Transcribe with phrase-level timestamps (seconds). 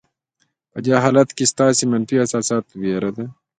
[0.71, 3.25] په دې حالت کې ستاسې منفي احساسات وېره ده.